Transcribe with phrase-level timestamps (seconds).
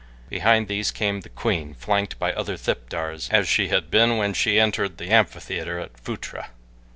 [0.29, 4.59] Behind these came the queen, flanked by other thipdars as she had been when she
[4.59, 6.49] entered the amphitheater at Phutra.